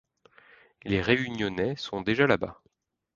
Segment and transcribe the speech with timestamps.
[0.83, 2.59] Les Réunionnais sont déjà là-bas.